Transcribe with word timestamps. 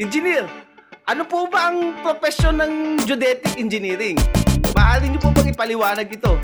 Engineer, 0.00 0.48
ano 1.04 1.28
po 1.28 1.44
ba 1.44 1.68
ang 1.68 1.92
profesyon 2.00 2.56
ng 2.56 3.04
geodetic 3.04 3.60
engineering? 3.60 4.16
Maaari 4.72 5.12
niyo 5.12 5.20
po 5.20 5.28
bang 5.28 5.52
ipaliwanag 5.52 6.08
ito? 6.08 6.40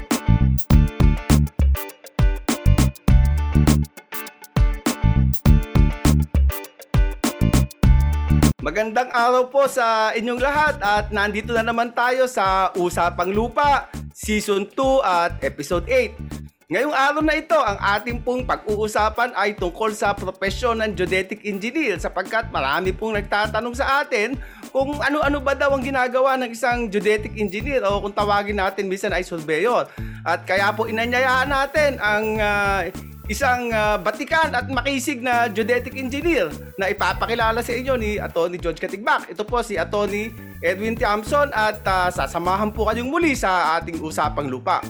Magandang 8.61 9.09
araw 9.09 9.49
po 9.49 9.65
sa 9.65 10.13
inyong 10.13 10.37
lahat 10.45 10.77
at 10.85 11.09
nandito 11.09 11.57
na 11.57 11.65
naman 11.65 11.97
tayo 11.97 12.29
sa 12.29 12.77
Usapang 12.77 13.33
Lupa 13.33 13.89
Season 14.13 14.69
2 14.69 15.01
at 15.01 15.41
Episode 15.41 15.89
8. 15.89 16.26
Ngayong 16.67 16.99
araw 16.99 17.23
na 17.23 17.39
ito, 17.39 17.55
ang 17.55 17.79
ating 17.79 18.27
pong 18.27 18.43
pag-uusapan 18.43 19.31
ay 19.39 19.55
tungkol 19.55 19.95
sa 19.95 20.11
profesyon 20.11 20.83
ng 20.83 20.99
geodetic 20.99 21.47
engineer 21.47 21.95
sapagkat 21.95 22.51
marami 22.51 22.91
pong 22.91 23.15
nagtatanong 23.15 23.71
sa 23.79 24.03
atin 24.03 24.35
kung 24.75 24.99
ano-ano 24.99 25.39
ba 25.39 25.55
daw 25.55 25.71
ang 25.71 25.87
ginagawa 25.87 26.35
ng 26.35 26.51
isang 26.51 26.91
geodetic 26.91 27.39
engineer 27.39 27.87
o 27.87 28.03
kung 28.03 28.11
tawagin 28.11 28.59
natin 28.59 28.91
minsan 28.91 29.15
ay 29.15 29.23
surveyor. 29.23 29.87
At 30.27 30.43
kaya 30.43 30.75
po 30.75 30.91
inanyayaan 30.91 31.55
natin 31.55 32.03
ang 32.03 32.25
ah, 32.43 32.83
isang 33.31 33.71
ah, 33.71 33.95
batikan 34.03 34.51
at 34.51 34.67
makisig 34.67 35.23
na 35.23 35.47
geodetic 35.47 35.95
engineer 35.95 36.51
na 36.83 36.91
ipapakilala 36.91 37.63
sa 37.63 37.79
inyo 37.79 37.95
ni 37.95 38.19
Attorney 38.19 38.59
George 38.59 38.83
Katigbak. 38.83 39.31
Ito 39.31 39.47
po 39.47 39.63
si 39.63 39.79
Attorney 39.79 40.35
Edwin 40.67 40.99
Tiamson 40.99 41.47
at 41.55 41.79
ah, 41.87 42.11
sasamahan 42.11 42.75
po 42.75 42.91
kayong 42.91 43.07
muli 43.07 43.39
sa 43.39 43.79
ating 43.79 44.03
usapang 44.03 44.51
lupa. 44.51 44.83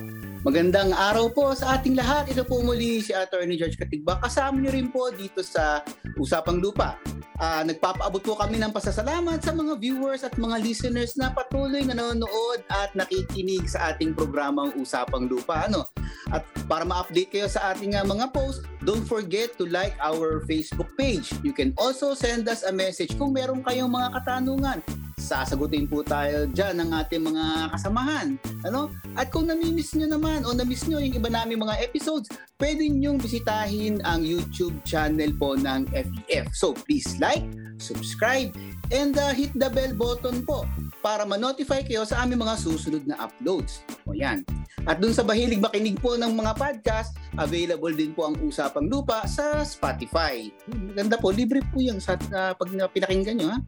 Magandang 0.46 0.94
araw 0.94 1.34
po 1.34 1.50
sa 1.58 1.74
ating 1.74 1.98
lahat. 1.98 2.30
Ito 2.30 2.46
po 2.46 2.62
muli 2.62 3.02
si 3.02 3.10
Attorney 3.10 3.58
George 3.58 3.74
Katigba. 3.74 4.22
Kasama 4.22 4.62
niyo 4.62 4.78
rin 4.78 4.94
po 4.94 5.10
dito 5.10 5.42
sa 5.42 5.82
Usapang 6.22 6.62
Lupa. 6.62 7.02
Ah, 7.42 7.66
nagpapaabot 7.66 8.22
po 8.22 8.38
kami 8.38 8.62
ng 8.62 8.70
pasasalamat 8.70 9.42
sa 9.42 9.50
mga 9.50 9.74
viewers 9.74 10.22
at 10.22 10.38
mga 10.38 10.62
listeners 10.62 11.18
na 11.18 11.34
patuloy 11.34 11.82
na 11.82 11.98
nanonood 11.98 12.62
at 12.70 12.94
nakikinig 12.94 13.66
sa 13.66 13.90
ating 13.90 14.14
programang 14.14 14.70
Usapang 14.78 15.26
Lupa. 15.26 15.66
Ano? 15.66 15.82
At 16.30 16.46
para 16.70 16.86
ma-update 16.86 17.34
kayo 17.34 17.50
sa 17.50 17.74
ating 17.74 17.98
ah, 17.98 18.06
mga 18.06 18.30
posts, 18.30 18.62
don't 18.86 19.02
forget 19.02 19.58
to 19.58 19.66
like 19.66 19.98
our 19.98 20.46
Facebook 20.46 20.94
page. 20.94 21.26
You 21.42 21.58
can 21.58 21.74
also 21.74 22.14
send 22.14 22.46
us 22.46 22.62
a 22.62 22.70
message 22.70 23.18
kung 23.18 23.34
meron 23.34 23.66
kayong 23.66 23.90
mga 23.90 24.22
katanungan. 24.22 24.78
Sasagutin 25.26 25.90
po 25.90 26.06
tayo 26.06 26.46
dyan 26.46 26.78
ng 26.78 26.90
ating 27.02 27.26
mga 27.26 27.74
kasamahan. 27.74 28.38
Ano? 28.62 28.94
At 29.18 29.34
kung 29.34 29.50
namimiss 29.50 29.98
nyo 29.98 30.06
naman 30.06 30.46
o 30.46 30.54
namiss 30.54 30.86
nyo 30.86 31.02
yung 31.02 31.18
iba 31.18 31.26
namin 31.26 31.58
mga 31.58 31.82
episodes, 31.82 32.30
pwede 32.62 32.86
nyong 32.86 33.18
bisitahin 33.18 33.98
ang 34.06 34.22
YouTube 34.22 34.78
channel 34.86 35.34
po 35.34 35.58
ng 35.58 35.90
FEF. 35.90 36.46
So 36.54 36.78
please 36.86 37.18
like, 37.18 37.42
subscribe, 37.82 38.54
and 38.90 39.14
uh, 39.18 39.34
hit 39.34 39.54
the 39.54 39.70
bell 39.70 39.92
button 39.94 40.42
po 40.46 40.66
para 41.00 41.22
ma-notify 41.22 41.86
kayo 41.86 42.02
sa 42.02 42.26
aming 42.26 42.42
mga 42.42 42.58
susunod 42.58 43.02
na 43.06 43.14
uploads. 43.22 43.86
O 44.06 44.14
yan. 44.14 44.42
At 44.86 44.98
dun 44.98 45.14
sa 45.14 45.22
mahilig 45.22 45.62
makinig 45.62 45.98
po 46.02 46.18
ng 46.18 46.34
mga 46.34 46.52
podcast, 46.58 47.14
available 47.38 47.94
din 47.94 48.10
po 48.10 48.26
ang 48.26 48.38
Usapang 48.42 48.90
Lupa 48.90 49.22
sa 49.26 49.62
Spotify. 49.62 50.50
Maganda 50.70 51.18
po, 51.18 51.30
libre 51.30 51.62
po 51.70 51.78
yung 51.78 52.02
sa, 52.02 52.18
uh, 52.18 52.54
pag 52.54 52.70
na- 52.74 52.90
pinakinggan 52.90 53.38
nyo. 53.38 53.48
Ha? 53.54 53.58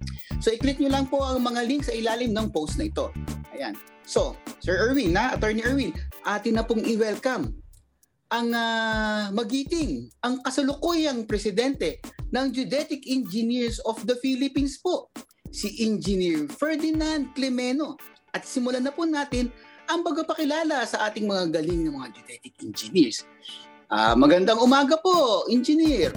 So 0.43 0.51
i-click 0.51 0.83
nyo 0.83 0.91
lang 0.91 1.07
po 1.07 1.23
ang 1.23 1.43
mga 1.43 1.63
link 1.67 1.87
sa 1.87 1.95
ilalim 1.95 2.35
ng 2.35 2.51
post 2.51 2.79
na 2.79 2.91
ito. 2.91 3.11
Ayan. 3.55 3.75
So, 4.09 4.35
Sir 4.59 4.75
Erwin, 4.79 5.13
na 5.13 5.37
Attorney 5.37 5.63
Erwin, 5.63 5.93
atin 6.25 6.59
na 6.59 6.65
pong 6.65 6.83
i-welcome 6.87 7.55
ang 8.29 8.53
ah, 8.53 9.33
magiting, 9.33 10.13
ang 10.21 10.45
kasalukuyang 10.45 11.25
presidente 11.25 12.01
ng 12.33 12.47
Geodetic 12.53 13.09
Engineers 13.09 13.81
of 13.89 14.05
the 14.05 14.17
Philippines 14.21 14.77
po, 14.81 15.09
si 15.49 15.73
Engineer 15.81 16.45
Ferdinand 16.53 17.33
Clemeno. 17.33 17.97
At 18.37 18.45
simulan 18.45 18.85
na 18.85 18.93
po 18.93 19.09
natin 19.09 19.49
ang 19.89 20.05
pagpapakilala 20.05 20.85
sa 20.85 21.09
ating 21.09 21.25
mga 21.25 21.61
galing 21.61 21.89
na 21.89 21.97
mga 21.97 22.09
geodetic 22.21 22.55
engineers. 22.61 23.25
Ah, 23.89 24.13
magandang 24.13 24.61
umaga 24.61 25.01
po, 25.01 25.49
engineer. 25.49 26.13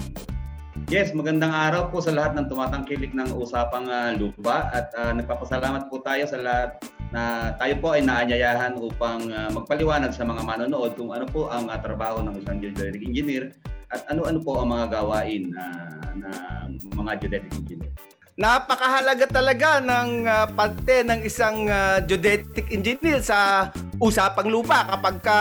Yes, 0.92 1.16
magandang 1.16 1.56
araw 1.56 1.88
po 1.88 2.04
sa 2.04 2.12
lahat 2.12 2.36
ng 2.36 2.52
tumatangkilik 2.52 3.16
ng 3.16 3.32
usapang 3.32 3.88
ah, 3.88 4.12
lupa 4.12 4.68
at 4.68 4.92
ah, 4.92 5.16
nagpapasalamat 5.16 5.88
po 5.88 6.04
tayo 6.04 6.28
sa 6.28 6.36
lahat 6.36 6.76
na 7.08 7.52
tayo 7.56 7.76
po 7.80 7.96
ay 7.96 8.04
naanyayahan 8.04 8.76
upang 8.76 9.24
ah, 9.32 9.48
magpaliwanag 9.48 10.12
sa 10.12 10.28
mga 10.28 10.44
manonood 10.44 10.92
kung 10.92 11.08
ano 11.16 11.24
po 11.24 11.48
ang 11.48 11.72
ah, 11.72 11.80
trabaho 11.80 12.20
ng 12.20 12.44
isang 12.44 12.60
geodetic 12.60 13.00
engineer 13.08 13.56
at 13.92 14.00
ano-ano 14.08 14.40
po 14.40 14.56
ang 14.58 14.72
mga 14.72 14.86
gawain 14.88 15.52
ah, 15.54 16.10
ng 16.16 16.96
mga 16.96 17.12
geodetic 17.20 17.52
engineer. 17.60 17.92
Napakahalaga 18.32 19.28
talaga 19.28 19.76
ng 19.84 20.24
ah, 20.24 20.48
parte 20.48 21.04
ng 21.04 21.20
isang 21.20 21.68
ah, 21.68 22.00
geodetic 22.00 22.72
engineer 22.72 23.20
sa 23.20 23.68
usapang 24.00 24.48
lupa 24.48 24.88
kapag 24.88 25.20
ka 25.20 25.38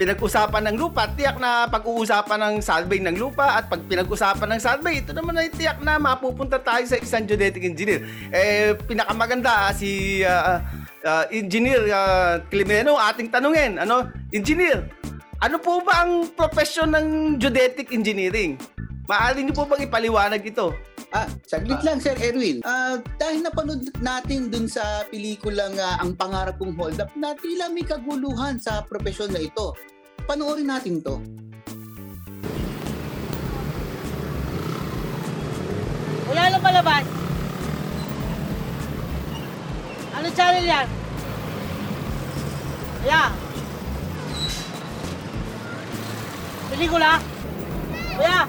pinag-usapan 0.00 0.72
ng 0.72 0.76
lupa, 0.80 1.04
tiyak 1.12 1.36
na 1.36 1.68
pag-uusapan 1.68 2.40
ng 2.40 2.54
survey 2.64 2.98
ng 3.04 3.16
lupa 3.20 3.60
at 3.60 3.68
pag 3.68 3.84
pinag-usapan 3.84 4.56
ng 4.56 4.60
survey, 4.60 5.04
ito 5.04 5.12
naman 5.12 5.36
ay 5.36 5.52
tiyak 5.52 5.84
na 5.84 6.00
mapupunta 6.00 6.56
tayo 6.56 6.82
sa 6.88 6.96
isang 6.96 7.28
geodetic 7.28 7.60
engineer. 7.60 8.00
Eh, 8.32 8.72
pinakamaganda 8.88 9.68
si 9.76 10.24
ah, 10.24 10.64
ah, 11.04 11.24
engineer 11.28 11.86
uh, 11.92 12.40
Climeno 12.48 12.96
ating 12.96 13.28
tanungin. 13.28 13.78
Ano? 13.78 14.08
Engineer, 14.32 14.88
ano 15.38 15.56
po 15.62 15.78
ba 15.86 16.02
ang 16.02 16.34
profesyon 16.34 16.90
ng 16.94 17.06
geodetic 17.38 17.94
engineering? 17.94 18.58
Maaari 19.06 19.46
niyo 19.46 19.54
po 19.54 19.64
bang 19.64 19.86
ipaliwanag 19.86 20.42
ito? 20.42 20.74
Ah, 21.08 21.24
saglit 21.48 21.80
lang 21.80 22.02
Sir 22.02 22.12
Erwin. 22.20 22.60
Ah, 22.66 23.00
dahil 23.16 23.40
napanood 23.40 23.80
natin 24.04 24.52
dun 24.52 24.68
sa 24.68 25.08
pelikulang 25.08 25.72
ah, 25.80 25.96
Ang 26.04 26.12
Pangarap 26.18 26.60
Kong 26.60 26.76
Hold 26.76 27.00
Up 27.00 27.08
na 27.16 27.32
tila 27.32 27.72
may 27.72 27.86
kaguluhan 27.86 28.60
sa 28.60 28.84
profesyon 28.84 29.32
na 29.32 29.40
ito. 29.40 29.72
Panoorin 30.28 30.68
natin 30.68 31.00
to. 31.00 31.16
Wala 36.28 36.52
lang 36.52 36.60
palabas. 36.60 37.04
Ano 40.12 40.26
channel 40.36 40.66
yan? 40.66 40.88
Kaya. 43.06 43.47
Pelikula? 46.78 47.18
Kuya, 48.14 48.46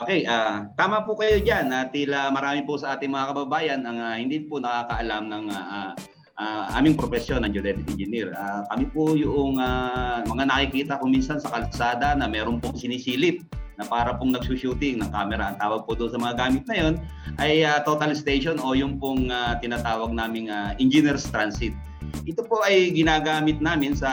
Okay, 0.00 0.24
ah 0.24 0.64
tama 0.72 1.04
po 1.04 1.12
kayo 1.12 1.36
diyan. 1.44 1.68
na 1.68 1.92
tila 1.92 2.32
marami 2.32 2.64
po 2.64 2.80
sa 2.80 2.96
ating 2.96 3.12
mga 3.12 3.36
kababayan 3.36 3.80
ang 3.84 4.00
ah, 4.00 4.16
hindi 4.16 4.40
po 4.48 4.56
nakakaalam 4.56 5.28
ng 5.28 5.44
ah, 5.52 5.92
ah, 6.40 6.72
aming 6.80 6.96
profesyon 6.96 7.44
ng 7.44 7.52
geodetic 7.52 7.84
engineer. 7.92 8.32
Ah, 8.32 8.64
kami 8.72 8.88
po 8.88 9.12
yung 9.12 9.60
ah, 9.60 10.24
mga 10.24 10.48
nakikita 10.48 10.96
ko 10.96 11.04
minsan 11.04 11.36
sa 11.36 11.52
kalsada 11.52 12.16
na 12.16 12.24
meron 12.24 12.64
pong 12.64 12.80
sinisilip 12.80 13.44
na 13.76 13.84
para 13.84 14.16
pong 14.16 14.32
nagsushooting 14.32 14.96
ng 14.96 15.12
camera. 15.12 15.52
Ang 15.52 15.60
tawag 15.60 15.84
po 15.84 15.92
doon 15.92 16.08
sa 16.08 16.16
mga 16.16 16.34
gamit 16.40 16.64
na 16.64 16.76
yon 16.80 16.94
ay 17.36 17.60
ah, 17.60 17.84
total 17.84 18.16
station 18.16 18.56
o 18.56 18.72
yung 18.72 18.96
pong 18.96 19.28
ah, 19.28 19.60
tinatawag 19.60 20.16
naming 20.16 20.48
ah, 20.48 20.72
engineer's 20.80 21.28
transit. 21.28 21.76
Ito 22.26 22.42
po 22.42 22.58
ay 22.66 22.90
ginagamit 22.90 23.62
namin 23.62 23.94
sa 23.94 24.10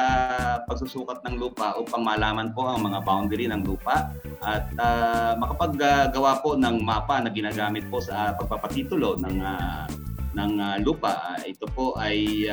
pagsusukat 0.70 1.26
ng 1.26 1.42
lupa 1.42 1.74
upang 1.82 2.06
malaman 2.06 2.54
po 2.54 2.70
ang 2.70 2.86
mga 2.86 3.02
boundary 3.02 3.50
ng 3.50 3.66
lupa 3.66 4.14
at 4.46 4.70
ah, 4.78 5.34
makapaggawa 5.40 6.44
po 6.46 6.54
ng 6.54 6.86
mapa 6.86 7.24
na 7.24 7.34
ginagamit 7.34 7.88
po 7.90 7.98
sa 8.04 8.38
pagpapatitulo 8.38 9.18
ng 9.18 9.36
ah, 9.42 9.90
ng 10.34 10.52
ah, 10.62 10.78
lupa. 10.82 11.38
Ito 11.46 11.66
po 11.74 11.98
ay 11.98 12.50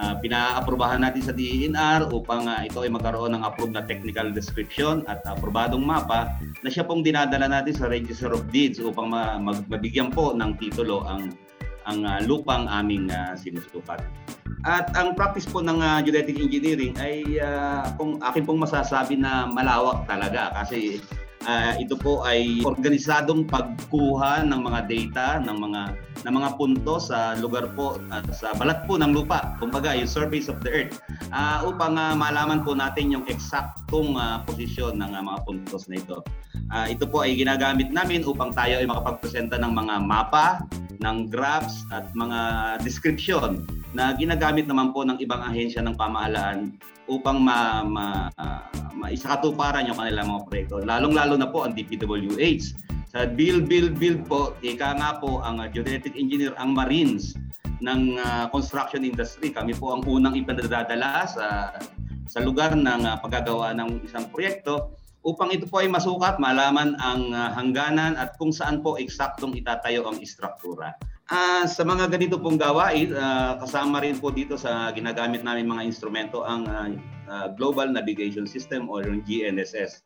uh, 0.00 0.16
pinaaprubahan 0.24 1.04
natin 1.04 1.22
sa 1.22 1.32
DENR 1.36 2.08
upang 2.10 2.48
ah, 2.48 2.64
ito 2.64 2.80
ay 2.80 2.88
magkaroon 2.88 3.36
ng 3.36 3.42
approved 3.44 3.76
na 3.76 3.84
technical 3.84 4.32
description 4.32 5.04
at 5.06 5.20
aprobadong 5.28 5.84
mapa 5.84 6.32
na 6.64 6.72
siya 6.72 6.88
pong 6.88 7.04
dinadala 7.04 7.46
natin 7.46 7.76
sa 7.76 7.86
Register 7.86 8.32
of 8.32 8.48
Deeds 8.48 8.80
upang 8.80 9.12
ma- 9.12 9.36
mag- 9.36 9.68
mabigyan 9.68 10.08
po 10.08 10.32
ng 10.32 10.56
titulo 10.56 11.04
ang 11.04 11.36
ang 11.86 12.04
ah, 12.04 12.20
lupang 12.24 12.68
aming 12.68 13.08
ah, 13.12 13.36
sinusukat. 13.36 14.00
At 14.68 14.92
ang 14.92 15.16
practice 15.16 15.48
po 15.48 15.64
ng 15.64 15.80
ah, 15.80 16.04
geodetic 16.04 16.36
engineering 16.36 16.92
ay 17.00 17.40
ah, 17.40 17.96
kung 17.96 18.20
akin 18.20 18.44
pong 18.44 18.60
masasabi 18.60 19.16
na 19.16 19.48
malawak 19.48 20.04
talaga 20.04 20.52
kasi 20.52 21.00
ah, 21.48 21.72
ito 21.80 21.96
po 21.96 22.20
ay 22.28 22.60
organisadong 22.60 23.48
pagkuha 23.48 24.44
ng 24.44 24.60
mga 24.60 24.80
data 24.84 25.26
ng 25.40 25.56
mga 25.56 25.82
ng 26.20 26.34
mga 26.36 26.50
punto 26.60 27.00
sa 27.00 27.32
lugar 27.40 27.72
po 27.72 27.96
at 28.12 28.28
sa 28.36 28.52
balat 28.52 28.84
po 28.84 29.00
ng 29.00 29.16
lupa. 29.16 29.56
Kumbaga, 29.56 29.96
yung 29.96 30.10
surface 30.10 30.52
of 30.52 30.60
the 30.60 30.68
earth 30.68 31.00
ah, 31.32 31.64
upang 31.64 31.96
ah, 31.96 32.12
malaman 32.12 32.60
po 32.60 32.76
natin 32.76 33.08
yung 33.08 33.24
eksaktong 33.28 34.20
ah, 34.20 34.44
posisyon 34.44 35.00
ng 35.00 35.12
ah, 35.16 35.22
mga 35.24 35.38
puntos 35.48 35.88
na 35.88 35.96
ito. 35.96 36.20
Ah, 36.70 36.86
ito 36.86 37.08
po 37.08 37.24
ay 37.24 37.34
ginagamit 37.34 37.90
namin 37.90 38.22
upang 38.22 38.52
tayo 38.52 38.78
ay 38.78 38.86
makapagpresenta 38.86 39.56
ng 39.58 39.72
mga 39.72 39.94
mapa, 40.04 40.60
ng 41.00 41.32
graphs 41.32 41.88
at 41.90 42.12
mga 42.12 42.40
description 42.84 43.64
na 43.96 44.14
ginagamit 44.14 44.68
naman 44.68 44.92
po 44.94 45.02
ng 45.02 45.18
ibang 45.18 45.40
ahensya 45.42 45.82
ng 45.82 45.96
pamahalaan 45.96 46.76
upang 47.10 47.42
ma, 47.42 47.82
ma, 47.82 48.06
uh, 48.38 48.62
maisakatuparan 48.94 49.88
yung 49.88 49.98
kanilang 49.98 50.30
mga 50.30 50.42
proyekto. 50.46 50.76
Lalong-lalo 50.84 51.34
na 51.34 51.48
po 51.50 51.66
ang 51.66 51.74
DPWH. 51.74 52.76
Sa 53.10 53.26
build, 53.26 53.66
build, 53.66 53.98
build 53.98 54.22
po, 54.30 54.54
ika 54.62 54.94
nga 54.94 55.18
po 55.18 55.42
ang 55.42 55.58
uh, 55.58 55.66
engineer, 56.14 56.54
ang 56.54 56.78
Marines 56.78 57.34
ng 57.82 58.20
uh, 58.20 58.46
construction 58.54 59.02
industry. 59.02 59.50
Kami 59.50 59.74
po 59.74 59.96
ang 59.96 60.06
unang 60.06 60.38
ipinadadala 60.38 61.26
sa 61.26 61.74
sa 62.30 62.38
lugar 62.38 62.78
ng 62.78 63.02
uh, 63.02 63.18
paggagawa 63.18 63.74
ng 63.74 64.06
isang 64.06 64.30
proyekto 64.30 64.94
upang 65.20 65.52
ito 65.52 65.68
po 65.68 65.84
ay 65.84 65.88
masukat, 65.88 66.40
malaman 66.40 66.96
ang 66.96 67.32
uh, 67.32 67.52
hangganan 67.52 68.16
at 68.16 68.36
kung 68.40 68.52
saan 68.52 68.80
po 68.80 68.96
eksaktong 68.96 69.52
itatayo 69.56 70.08
ang 70.08 70.16
istruktura. 70.20 70.96
Uh, 71.30 71.62
sa 71.68 71.86
mga 71.86 72.10
ganito 72.10 72.40
pong 72.40 72.58
gawain, 72.58 73.14
uh, 73.14 73.60
kasama 73.60 74.02
rin 74.02 74.18
po 74.18 74.32
dito 74.32 74.58
sa 74.58 74.90
ginagamit 74.96 75.44
namin 75.46 75.68
mga 75.68 75.86
instrumento 75.86 76.42
ang 76.42 76.66
uh, 76.66 77.46
Global 77.54 77.92
Navigation 77.92 78.48
System 78.48 78.90
or 78.90 79.06
yung 79.06 79.22
GNSS 79.22 80.02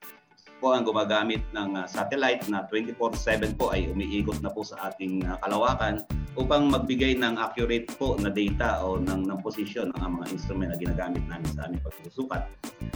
po 0.63 0.73
ang 0.73 0.87
gumagamit 0.87 1.45
ng 1.53 1.77
satellite 1.85 2.49
na 2.49 2.65
24/7 2.73 3.53
po 3.59 3.75
ay 3.75 3.91
umiikot 3.91 4.41
na 4.41 4.49
po 4.49 4.65
sa 4.65 4.89
ating 4.89 5.21
kalawakan 5.45 6.01
upang 6.41 6.73
magbigay 6.73 7.15
ng 7.21 7.37
accurate 7.37 7.91
po 7.95 8.17
na 8.17 8.31
data 8.31 8.83
o 8.83 8.97
ng, 8.97 9.29
ng 9.29 9.39
position 9.45 9.93
ng 9.93 10.11
mga 10.19 10.27
instrument 10.35 10.73
na 10.73 10.79
ginagamit 10.79 11.23
namin 11.29 11.51
sa 11.53 11.69
aming 11.69 11.83
pagsusukat. 11.85 12.43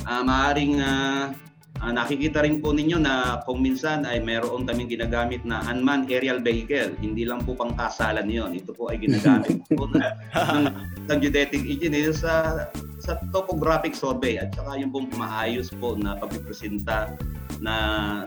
Uh, 0.08 0.22
maaring 0.24 0.80
uh, 0.80 1.30
Uh, 1.78 1.94
nakikita 1.94 2.42
rin 2.42 2.58
po 2.58 2.74
ninyo 2.74 2.98
na 2.98 3.38
kung 3.46 3.62
minsan 3.62 4.02
ay 4.02 4.18
meron 4.18 4.66
kaming 4.66 4.90
ginagamit 4.90 5.46
na 5.46 5.62
unmanned 5.70 6.10
aerial 6.10 6.42
vehicle. 6.42 6.90
Hindi 6.98 7.22
lang 7.22 7.46
po 7.46 7.54
pang 7.54 7.70
kasalan 7.78 8.26
yon. 8.26 8.58
Ito 8.58 8.74
po 8.74 8.90
ay 8.90 8.98
ginagamit 8.98 9.62
po 9.78 9.86
na, 9.94 10.18
ng, 10.34 10.66
ng 11.06 11.18
geodetic 11.22 11.62
engineer 11.62 12.10
sa 12.10 12.66
sa 13.08 13.16
topographic 13.32 13.96
survey 13.96 14.36
at 14.36 14.52
saka 14.52 14.76
yung 14.76 14.92
pong 14.92 15.08
maayos 15.16 15.72
po 15.80 15.96
na 15.96 16.18
pagpipresenta 16.18 17.14
na 17.62 17.74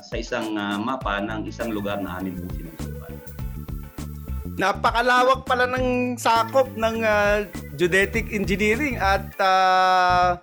sa 0.02 0.16
isang 0.18 0.58
uh, 0.58 0.80
mapa 0.82 1.22
ng 1.22 1.46
isang 1.46 1.70
lugar 1.70 2.02
na 2.02 2.18
amin 2.18 2.34
po 2.40 2.50
sinusukat. 2.56 3.14
Napakalawak 4.58 5.46
pala 5.46 5.70
ng 5.70 6.18
sakop 6.18 6.72
ng 6.76 7.06
uh, 7.06 7.46
geodetic 7.78 8.34
engineering 8.34 8.98
at 8.98 9.28
uh, 9.38 10.42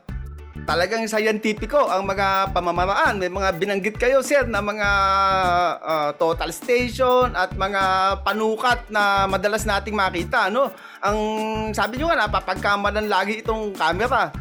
talagang 0.64 1.06
scientifico 1.06 1.86
ang 1.86 2.08
mga 2.08 2.50
pamamaraan. 2.56 3.20
May 3.20 3.30
mga 3.30 3.54
binanggit 3.60 3.96
kayo, 4.00 4.24
sir, 4.24 4.48
na 4.48 4.64
mga 4.64 4.88
uh, 5.78 6.10
total 6.16 6.50
station 6.50 7.36
at 7.36 7.54
mga 7.54 7.82
panukat 8.24 8.88
na 8.88 9.28
madalas 9.28 9.68
nating 9.68 9.94
makita. 9.94 10.48
No? 10.48 10.72
Ang 11.04 11.18
sabi 11.76 12.00
nyo 12.00 12.10
nga, 12.10 12.26
napapagkamalan 12.26 13.06
lagi 13.06 13.44
itong 13.44 13.76
camera. 13.76 14.32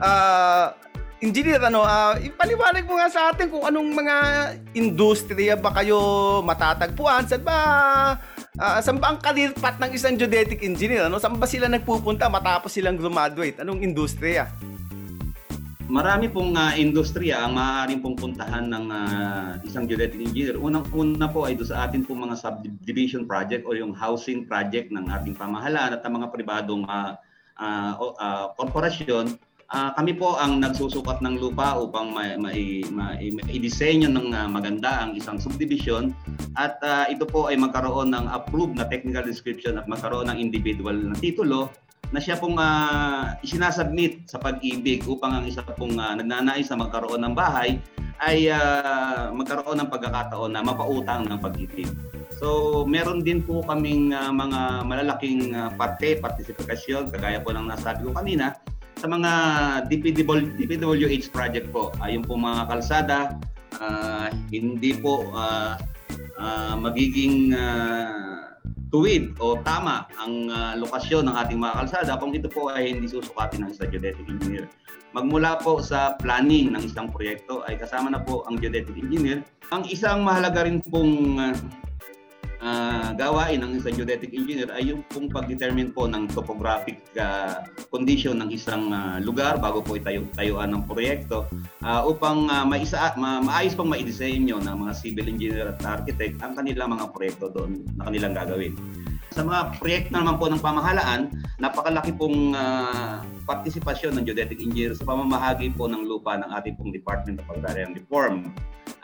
Uh, 0.00 0.72
engineer, 1.20 1.60
ano, 1.60 1.84
uh, 1.84 2.16
ipaliwanag 2.16 2.88
mo 2.88 2.96
nga 2.96 3.12
sa 3.12 3.20
atin 3.30 3.52
kung 3.52 3.62
anong 3.68 3.92
mga 3.92 4.16
industriya 4.72 5.54
ba 5.54 5.70
kayo 5.76 5.98
matatagpuan? 6.40 7.28
Saan 7.28 7.44
ba, 7.44 7.58
uh, 8.56 8.78
saan 8.80 8.96
ba 8.96 9.12
ang 9.12 9.20
career 9.20 9.52
path 9.52 9.76
ng 9.76 9.92
isang 9.92 10.16
geodetic 10.16 10.64
engineer? 10.64 11.06
Ano? 11.06 11.20
Saan 11.20 11.36
ba 11.36 11.44
sila 11.44 11.68
nagpupunta 11.68 12.32
matapos 12.32 12.72
silang 12.72 12.96
graduate? 12.96 13.60
Anong 13.60 13.84
industriya? 13.84 14.48
Marami 15.90 16.30
pong 16.30 16.54
uh, 16.54 16.70
industriya 16.78 17.42
ang 17.42 17.58
maaaring 17.58 17.98
pong 17.98 18.14
puntahan 18.14 18.70
ng 18.70 18.86
uh, 18.94 19.58
isang 19.66 19.90
geodetic 19.90 20.22
engineer. 20.22 20.54
Unang-una 20.54 21.26
po 21.26 21.50
ay 21.50 21.58
do 21.58 21.66
sa 21.66 21.90
atin 21.90 22.06
pong 22.06 22.30
mga 22.30 22.38
subdivision 22.38 23.26
project 23.26 23.66
o 23.66 23.74
yung 23.74 23.90
housing 23.90 24.46
project 24.46 24.94
ng 24.94 25.10
ating 25.10 25.34
pamahalaan 25.34 25.98
at 25.98 26.06
ang 26.06 26.22
mga 26.22 26.30
pribadong 26.30 26.86
uh, 26.86 27.18
uh, 27.58 27.92
uh, 27.98 28.46
korporasyon. 28.54 29.34
Uh, 29.70 29.94
kami 29.94 30.18
po 30.18 30.34
ang 30.34 30.58
nagsusukat 30.58 31.22
ng 31.22 31.38
lupa 31.38 31.78
upang 31.78 32.10
ma-i-disenyo 32.10 34.10
ma- 34.10 34.18
ng 34.18 34.28
uh, 34.34 34.48
maganda 34.50 35.06
ang 35.06 35.14
isang 35.14 35.38
subdivision 35.38 36.10
at 36.58 36.74
uh, 36.82 37.06
ito 37.06 37.22
po 37.22 37.46
ay 37.46 37.54
magkaroon 37.54 38.10
ng 38.10 38.26
approved 38.34 38.74
na 38.74 38.82
technical 38.90 39.22
description 39.22 39.78
at 39.78 39.86
magkaroon 39.86 40.26
ng 40.26 40.42
individual 40.42 40.98
na 40.98 41.14
titulo 41.22 41.70
na 42.10 42.18
siya 42.18 42.40
pong 42.40 42.58
uh, 42.58 43.38
isinasubmit 43.44 44.26
sa 44.26 44.42
pag-ibig 44.42 45.06
upang 45.06 45.30
ang 45.30 45.44
isa 45.46 45.62
pong 45.62 45.94
uh, 46.00 46.16
nagnanais 46.18 46.66
na 46.72 46.80
magkaroon 46.82 47.22
ng 47.22 47.34
bahay 47.36 47.78
ay 48.20 48.52
uh, 48.52 49.30
magkaroon 49.32 49.80
ng 49.80 49.88
pagkakataon 49.88 50.52
na 50.52 50.60
mapautang 50.60 51.24
ng 51.24 51.38
pag-ibig. 51.40 51.88
So, 52.40 52.82
meron 52.88 53.20
din 53.20 53.44
po 53.44 53.60
kaming 53.64 54.16
uh, 54.16 54.32
mga 54.32 54.88
malalaking 54.88 55.52
uh, 55.52 55.70
parte, 55.76 56.16
partisipasyon, 56.20 57.12
kagaya 57.12 57.44
po 57.44 57.52
ng 57.52 57.68
nasabi 57.68 58.08
ko 58.08 58.16
kanina, 58.16 58.56
sa 59.00 59.08
mga 59.08 59.32
DPW, 59.88 60.56
DPWH 60.60 61.32
project 61.32 61.72
po. 61.72 61.92
Uh, 62.00 62.12
po 62.20 62.36
mga 62.36 62.68
kalsada, 62.68 63.18
uh, 63.80 64.28
hindi 64.52 64.92
po 65.00 65.32
uh, 65.32 65.80
uh, 66.36 66.74
magiging 66.76 67.56
uh, 67.56 68.39
tuwid 68.90 69.38
o 69.38 69.54
tama 69.62 70.10
ang 70.18 70.50
uh, 70.50 70.74
lokasyon 70.76 71.30
ng 71.30 71.36
ating 71.46 71.58
mga 71.62 71.74
kalsada 71.78 72.12
kung 72.18 72.34
ito 72.34 72.50
po 72.50 72.74
ay 72.74 72.90
hindi 72.90 73.06
susukatin 73.06 73.66
ng 73.66 73.70
isang 73.70 73.88
geodetic 73.94 74.26
engineer. 74.26 74.66
Magmula 75.10 75.58
po 75.58 75.82
sa 75.82 76.14
planning 76.18 76.70
ng 76.74 76.82
isang 76.86 77.10
proyekto 77.10 77.66
ay 77.66 77.78
kasama 77.78 78.14
na 78.14 78.22
po 78.22 78.46
ang 78.46 78.58
geodetic 78.58 78.94
engineer. 78.94 79.42
Ang 79.70 79.86
isang 79.90 80.22
mahalaga 80.22 80.66
rin 80.66 80.82
pong 80.82 81.38
uh, 81.38 81.54
uh, 82.60 83.10
gawain 83.16 83.60
ng 83.60 83.80
isang 83.80 83.96
geodetic 83.96 84.30
engineer 84.32 84.70
ay 84.72 84.92
yung 84.92 85.02
pong 85.08 85.28
pag-determine 85.32 85.90
po 85.90 86.06
ng 86.06 86.28
topographic 86.30 87.00
uh, 87.16 87.64
condition 87.88 88.38
ng 88.38 88.52
isang 88.54 88.92
uh, 88.92 89.18
lugar 89.20 89.58
bago 89.58 89.80
po 89.82 89.96
itayo 89.96 90.24
tayuan 90.36 90.70
ng 90.70 90.84
proyekto 90.86 91.48
uh, 91.82 92.02
upang 92.06 92.46
uh, 92.48 92.64
maisa, 92.64 93.12
ma, 93.16 93.40
maayos 93.40 93.74
pang 93.74 93.88
maidisenyo 93.88 94.60
ng 94.60 94.76
mga 94.86 94.92
civil 94.94 95.26
engineer 95.26 95.66
at 95.74 95.80
architect 95.82 96.38
ang 96.44 96.52
kanilang 96.54 96.92
mga 96.94 97.10
proyekto 97.10 97.50
doon 97.50 97.82
na 97.96 98.08
kanilang 98.08 98.36
gagawin. 98.36 98.76
Sa 99.30 99.46
mga 99.46 99.78
proyekto 99.78 100.10
naman 100.18 100.42
po 100.42 100.50
ng 100.50 100.58
pamahalaan, 100.58 101.30
napakalaki 101.62 102.10
pong 102.10 102.50
uh, 102.50 103.22
partisipasyon 103.46 104.18
ng 104.18 104.24
geodetic 104.26 104.58
engineer 104.58 104.90
sa 104.90 105.06
pamamahagi 105.06 105.70
po 105.70 105.86
ng 105.86 106.02
lupa 106.02 106.34
ng 106.34 106.50
ating 106.58 106.74
pong 106.74 106.90
Department 106.90 107.38
of 107.38 107.46
Agrarian 107.54 107.94
Reform. 107.94 108.50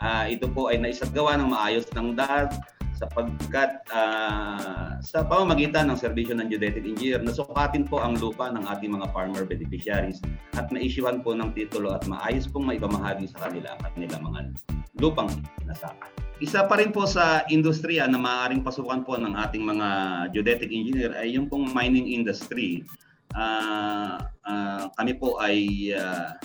Uh, 0.03 0.27
ito 0.27 0.51
po 0.51 0.67
ay 0.67 0.83
naisagawa 0.83 1.39
ng 1.39 1.55
maayos 1.55 1.87
ng 1.95 2.11
DAD, 2.19 2.59
sapagkat 2.97 3.85
uh, 3.93 4.97
sa 4.99 5.21
pamamagitan 5.21 5.87
ng 5.93 5.97
serbisyo 5.97 6.33
ng 6.33 6.49
geodetic 6.49 6.81
engineer, 6.81 7.21
nasukatin 7.21 7.85
po 7.85 8.01
ang 8.01 8.17
lupa 8.17 8.49
ng 8.49 8.65
ating 8.65 8.91
mga 8.97 9.13
farmer 9.13 9.45
beneficiaries 9.45 10.17
at 10.57 10.73
naisyuhan 10.73 11.21
po 11.21 11.37
ng 11.37 11.53
titulo 11.53 11.93
at 11.93 12.03
maayos 12.09 12.49
pong 12.49 12.65
maipamahagi 12.65 13.29
sa 13.29 13.47
kanila 13.47 13.77
at 13.85 13.93
nila 13.93 14.17
mga 14.17 14.57
lupang 14.97 15.29
nasaka. 15.69 16.09
Isa 16.37 16.69
pa 16.69 16.77
rin 16.77 16.93
po 16.93 17.09
sa 17.09 17.45
industriya 17.49 18.05
na 18.05 18.21
maaaring 18.21 18.61
pasukan 18.61 19.01
po 19.05 19.17
ng 19.17 19.33
ating 19.33 19.65
mga 19.65 19.87
geodetic 20.33 20.69
engineer 20.69 21.13
ay 21.17 21.33
yung 21.33 21.49
pong 21.49 21.69
mining 21.73 22.09
industry. 22.09 22.85
Uh, 23.33 24.21
uh, 24.45 24.89
kami 24.97 25.17
po 25.17 25.37
ay 25.41 25.89
uh, 25.97 26.37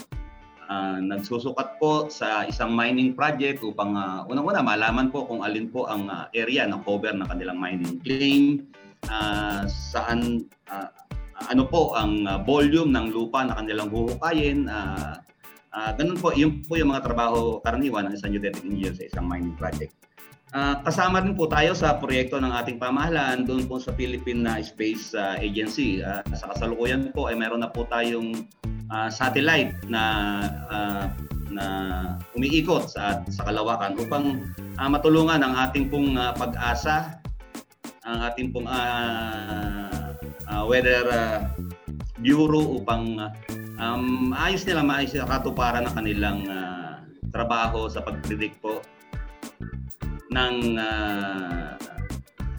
uh, 0.73 0.97
nagsusukat 0.99 1.77
po 1.77 2.09
sa 2.09 2.49
isang 2.49 2.73
mining 2.73 3.13
project 3.13 3.61
upang 3.61 3.95
uh, 3.95 4.25
unang-una 4.29 4.65
malaman 4.65 5.13
po 5.13 5.29
kung 5.29 5.45
alin 5.45 5.69
po 5.69 5.85
ang 5.87 6.09
uh, 6.09 6.27
area 6.33 6.65
na 6.65 6.81
cover 6.81 7.13
ng 7.13 7.29
kanilang 7.29 7.61
mining 7.61 8.01
claim, 8.01 8.65
uh, 9.13 9.69
saan 9.69 10.49
uh, 10.73 10.89
ano 11.51 11.67
po 11.67 11.93
ang 11.99 12.25
uh, 12.25 12.39
volume 12.47 12.95
ng 12.95 13.13
lupa 13.13 13.45
na 13.45 13.59
kanilang 13.59 13.91
huhukayin. 13.91 14.71
Uh, 14.71 15.19
uh, 15.75 15.91
ganun 15.99 16.17
po, 16.17 16.33
yun 16.33 16.63
po 16.65 16.79
yung 16.79 16.95
mga 16.95 17.05
trabaho 17.05 17.59
karaniwan 17.61 18.09
ng 18.09 18.15
isang 18.17 18.33
geodetic 18.33 18.63
engineer 18.65 18.95
sa 18.95 19.05
isang 19.05 19.27
mining 19.29 19.57
project. 19.59 19.93
Uh, 20.53 20.77
kasama 20.85 21.25
rin 21.25 21.33
po 21.33 21.49
tayo 21.49 21.73
sa 21.73 21.97
proyekto 21.97 22.37
ng 22.37 22.53
ating 22.53 22.77
pamahalaan 22.77 23.49
doon 23.49 23.65
po 23.65 23.81
sa 23.81 23.89
Philippine 23.97 24.45
Space 24.61 25.17
Agency. 25.41 26.05
Uh, 26.05 26.21
sa 26.37 26.53
kasalukuyan 26.53 27.09
po 27.17 27.33
ay 27.33 27.41
meron 27.41 27.65
na 27.65 27.73
po 27.73 27.89
tayong 27.89 28.45
uh, 28.93 29.09
satellite 29.09 29.73
na 29.89 30.05
uh, 30.69 31.05
na 31.53 31.67
umiikot 32.37 32.89
sa 32.89 33.25
sa 33.29 33.43
kalawakan 33.49 33.97
upang 33.97 34.25
uh, 34.77 34.89
matulungan 34.89 35.41
ang 35.41 35.57
ating 35.69 35.89
pong 35.89 36.17
uh, 36.17 36.33
pag-asa 36.37 37.17
ang 38.05 38.19
ating 38.29 38.53
pong 38.53 38.69
uh, 38.69 40.13
uh, 40.49 40.65
weather 40.69 41.05
uh, 41.09 41.39
bureau 42.21 42.79
upang 42.81 43.19
uh, 43.19 43.33
um, 43.81 44.31
ayos 44.37 44.65
nila 44.69 44.85
maayos 44.85 45.13
nila 45.17 45.29
katuparan 45.29 45.89
ng 45.89 45.95
kanilang 45.97 46.39
uh, 46.49 47.01
trabaho 47.33 47.89
sa 47.89 48.05
pagpredict 48.05 48.61
po 48.61 48.85
ng 50.33 50.81
uh, 50.81 51.77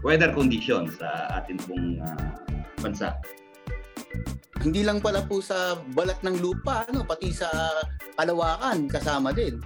weather 0.06 0.30
conditions 0.36 0.94
sa 1.02 1.42
ating 1.42 1.58
pong 1.66 1.98
uh, 2.02 2.30
bansa 2.78 3.18
hindi 4.64 4.82
lang 4.82 5.04
pala 5.04 5.28
po 5.28 5.44
sa 5.44 5.76
balat 5.92 6.24
ng 6.24 6.40
lupa, 6.40 6.88
ano, 6.88 7.04
pati 7.04 7.36
sa 7.36 7.52
kalawakan 8.16 8.88
kasama 8.88 9.36
din. 9.36 9.60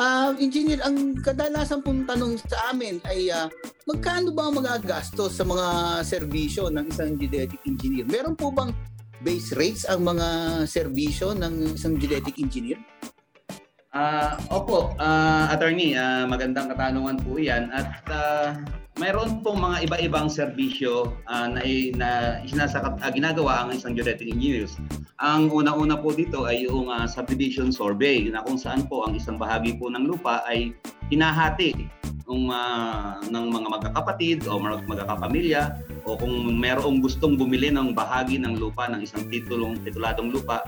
Uh, 0.00 0.32
engineer, 0.40 0.80
ang 0.82 1.14
kadalasan 1.20 1.84
pong 1.84 2.08
tanong 2.08 2.40
sa 2.48 2.72
amin 2.72 2.98
ay 3.04 3.28
uh, 3.30 3.46
magkano 3.84 4.32
ba 4.32 4.48
magagastos 4.48 5.36
sa 5.36 5.44
mga 5.44 6.00
serbisyo 6.02 6.72
ng 6.72 6.88
isang 6.88 7.14
geodetic 7.20 7.60
engineer? 7.68 8.08
Meron 8.08 8.34
po 8.34 8.48
bang 8.50 8.72
base 9.20 9.52
rates 9.54 9.84
ang 9.84 10.02
mga 10.02 10.26
serbisyo 10.64 11.36
ng 11.36 11.76
isang 11.76 12.00
geodetic 12.00 12.40
engineer? 12.40 12.80
Ah, 13.90 14.38
opo, 14.54 14.94
ah, 15.02 15.50
attorney, 15.50 15.98
ah, 15.98 16.22
magandang 16.22 16.70
katanungan 16.70 17.18
po 17.26 17.42
'yan. 17.42 17.74
At 17.74 17.90
ah, 18.06 18.62
mayroon 19.02 19.42
pong 19.42 19.58
mga 19.58 19.90
iba-ibang 19.90 20.30
serbisyo 20.30 21.18
ah, 21.26 21.50
na, 21.50 21.58
na 21.98 22.10
sinasakat, 22.46 23.02
ah, 23.02 23.10
ginagawa 23.10 23.66
ang 23.66 23.74
isang 23.74 23.98
geodetic 23.98 24.30
engineers. 24.30 24.78
Ang 25.18 25.50
una-una 25.50 25.98
po 25.98 26.14
dito 26.14 26.46
ay 26.46 26.70
yung 26.70 26.86
ah, 26.86 27.10
subdivision 27.10 27.74
survey 27.74 28.30
na 28.30 28.46
kung 28.46 28.62
saan 28.62 28.86
po 28.86 29.10
ang 29.10 29.18
isang 29.18 29.42
bahagi 29.42 29.74
po 29.74 29.90
ng 29.90 30.06
lupa 30.06 30.46
ay 30.46 30.70
hinahati 31.10 31.90
ng, 32.30 32.46
uh, 32.46 33.18
ng 33.26 33.44
mga 33.50 33.68
magkakapatid 33.74 34.38
o 34.46 34.56
mga 34.62 34.86
magkakapamilya 34.86 35.62
o 36.06 36.14
kung 36.14 36.56
mayroong 36.56 37.02
gustong 37.02 37.34
bumili 37.34 37.68
ng 37.74 37.92
bahagi 37.92 38.38
ng 38.38 38.56
lupa 38.56 38.86
ng 38.86 39.02
isang 39.02 39.26
titulong 39.26 39.82
tituladong 39.82 40.30
lupa 40.30 40.62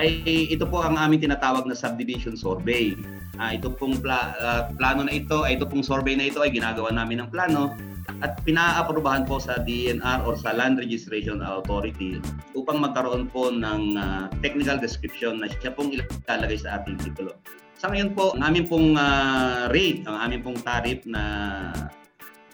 ay 0.00 0.24
ito 0.48 0.64
po 0.64 0.80
ang 0.80 0.96
aming 0.96 1.28
tinatawag 1.28 1.68
na 1.68 1.76
subdivision 1.76 2.32
survey. 2.32 2.96
Uh, 3.36 3.52
ito 3.52 3.68
pong 3.72 4.00
pla- 4.00 4.32
uh, 4.40 4.72
plano 4.76 5.04
na 5.04 5.12
ito, 5.12 5.44
ito 5.44 5.68
pong 5.68 5.84
survey 5.84 6.16
na 6.16 6.32
ito 6.32 6.40
ay 6.40 6.52
ginagawa 6.52 6.88
namin 6.92 7.24
ng 7.24 7.28
plano 7.28 7.76
at 8.22 8.38
pinaaprobahan 8.42 9.26
po 9.26 9.38
sa 9.38 9.62
DNR 9.62 10.26
or 10.26 10.34
sa 10.38 10.54
Land 10.54 10.78
Registration 10.78 11.42
Authority 11.42 12.18
upang 12.54 12.82
magkaroon 12.82 13.30
po 13.30 13.50
ng 13.50 13.98
uh, 13.98 14.26
technical 14.42 14.78
description 14.78 15.42
na 15.42 15.50
siya 15.50 15.74
pong 15.74 15.94
ilalagay 15.94 16.58
sa 16.58 16.80
ating 16.80 16.98
titulo. 17.02 17.34
Sa 17.82 17.90
ngayon 17.90 18.14
po, 18.14 18.30
ang 18.38 18.46
aming 18.46 18.70
pong 18.70 18.94
uh, 18.94 19.66
rate, 19.74 20.06
ang 20.06 20.14
aming 20.22 20.46
pong 20.46 20.54
tariff 20.62 21.02
na 21.02 21.22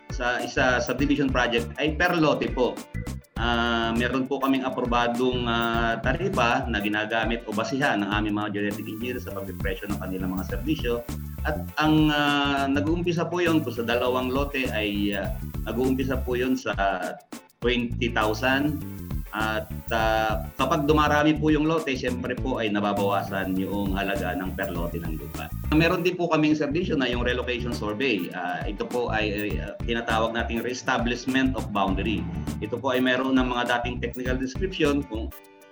sa 0.09 0.41
isa 0.41 0.81
subdivision 0.81 1.29
project 1.29 1.69
ay 1.77 1.93
per 2.01 2.17
lote 2.17 2.49
po. 2.49 2.73
Uh, 3.37 3.93
meron 3.93 4.25
po 4.25 4.41
kaming 4.41 4.65
aprobadong 4.65 5.45
uh, 5.45 6.01
tarifa 6.01 6.65
na 6.73 6.81
ginagamit 6.81 7.45
o 7.45 7.53
basihan 7.53 8.01
ng 8.01 8.09
aming 8.09 8.41
mga 8.41 8.49
genetic 8.57 8.89
engineers 8.89 9.29
sa 9.29 9.37
pagpipresyo 9.37 9.93
ng 9.93 10.01
kanilang 10.01 10.33
mga 10.33 10.49
serbisyo. 10.49 11.05
At 11.45 11.61
ang 11.77 12.09
uh, 12.09 12.65
nag-uumpisa 12.65 13.29
po 13.29 13.45
yon 13.45 13.61
sa 13.69 13.85
dalawang 13.85 14.33
lote 14.33 14.65
ay 14.73 15.13
uh, 15.13 15.29
nag-uumpisa 15.69 16.25
po 16.25 16.41
yon 16.41 16.57
sa 16.57 16.73
20,000 17.61 18.01
at 19.33 19.69
uh, 19.93 20.45
kapag 20.57 20.89
dumarami 20.89 21.37
po 21.37 21.53
yung 21.53 21.69
lote, 21.69 21.93
siyempre 21.93 22.33
po 22.33 22.61
ay 22.61 22.73
nababawasan 22.73 23.53
yung 23.61 23.93
halaga 23.93 24.33
ng 24.33 24.57
per 24.57 24.73
lote 24.73 24.97
ng 24.97 25.21
lupa. 25.21 25.53
Meron 25.77 26.01
din 26.01 26.17
po 26.17 26.33
kaming 26.33 26.57
serbisyo 26.57 26.97
na 26.97 27.09
yung 27.09 27.21
relocation 27.25 27.77
survey. 27.77 28.33
Uh, 28.33 28.65
ito 28.65 28.89
po 28.89 29.13
ay 29.13 29.53
uh, 29.61 29.77
tinatawag 29.85 30.33
nating 30.33 30.65
reestablishment 30.65 31.53
of 31.61 31.69
boundary. 31.77 32.25
Ito 32.65 32.81
po 32.81 32.97
ay 32.97 33.05
meron 33.05 33.37
ng 33.37 33.49
mga 33.53 33.79
dating 33.79 34.01
technical 34.01 34.37
description 34.41 35.05
kung 35.07 35.29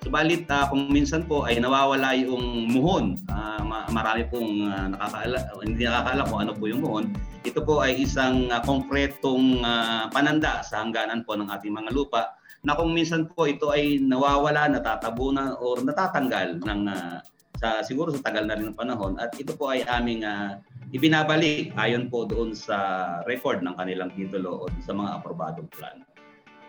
Subalit 0.07 0.47
uh, 0.55 0.71
kung 0.71 0.87
minsan 0.87 1.27
po 1.27 1.51
ay 1.51 1.59
nawawala 1.59 2.15
yung 2.15 2.71
muhon, 2.71 3.19
uh, 3.27 3.59
marami 3.91 4.23
pong 4.31 4.71
uh, 4.71 4.95
nakakaala, 4.95 5.39
hindi 5.67 5.83
nakakaalam 5.83 6.27
kung 6.31 6.41
ano 6.47 6.53
po 6.55 6.65
yung 6.71 6.79
muhon. 6.79 7.11
Ito 7.43 7.67
po 7.67 7.83
ay 7.83 8.07
isang 8.07 8.47
uh, 8.47 8.63
konkretong 8.63 9.67
uh, 9.67 10.07
pananda 10.15 10.63
sa 10.63 10.87
hangganan 10.87 11.27
po 11.27 11.35
ng 11.35 11.51
ating 11.51 11.75
mga 11.75 11.91
lupa 11.91 12.39
na 12.67 12.75
kung 12.75 12.91
minsan 12.91 13.31
po 13.31 13.47
ito 13.47 13.71
ay 13.71 14.03
nawawala, 14.03 14.67
natatabunan 14.67 15.55
o 15.63 15.79
natatanggal 15.79 16.59
ng 16.67 16.83
uh, 16.91 17.23
sa 17.57 17.81
siguro 17.87 18.11
sa 18.11 18.21
tagal 18.27 18.45
na 18.45 18.59
rin 18.59 18.69
ng 18.69 18.77
panahon 18.77 19.17
at 19.23 19.33
ito 19.39 19.55
po 19.55 19.71
ay 19.71 19.87
aming 19.87 20.27
uh, 20.27 20.59
ibinabalik 20.91 21.73
ayon 21.79 22.11
po 22.11 22.27
doon 22.27 22.53
sa 22.53 22.77
record 23.25 23.63
ng 23.63 23.73
kanilang 23.79 24.11
titulo 24.13 24.67
o 24.67 24.69
sa 24.83 24.93
mga 24.93 25.23
aprobadong 25.23 25.71
plano. 25.73 26.05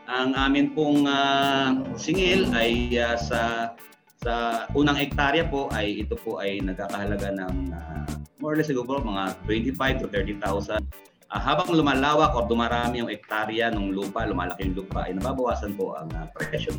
Ang 0.08 0.38
amin 0.38 0.72
pong 0.72 1.04
uh, 1.10 1.75
singil 2.00 2.48
ay 2.56 2.94
uh, 2.96 3.18
sa 3.18 3.74
sa 4.22 4.66
unang 4.77 5.01
ektarya 5.01 5.50
po 5.50 5.68
ay 5.74 6.06
ito 6.06 6.13
po 6.13 6.39
ay 6.39 6.62
nagkakahalaga 6.62 7.36
ng 7.36 7.54
uh, 7.74 8.08
more 8.38 8.54
or 8.54 8.58
less 8.58 8.70
siguro 8.70 9.01
mga 9.01 9.34
25 9.50 10.06
to 10.06 10.08
30,000 10.13 10.77
uh, 11.31 11.41
habang 11.41 11.72
lumalawak 11.72 12.31
o 12.36 12.48
dumarami 12.48 13.03
yung 13.03 13.12
ektarya 13.12 13.72
ng 13.72 13.91
lupa, 13.91 14.27
lumalaki 14.27 14.72
yung 14.72 14.84
lupa, 14.84 15.07
ay 15.07 15.15
nababawasan 15.15 15.75
po 15.75 15.96
ang 16.00 16.10
uh, 16.15 16.27
presyo. 16.36 16.75